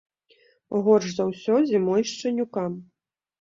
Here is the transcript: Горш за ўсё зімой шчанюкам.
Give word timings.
Горш 0.87 1.07
за 1.17 1.25
ўсё 1.31 1.59
зімой 1.73 2.01
шчанюкам. 2.13 2.71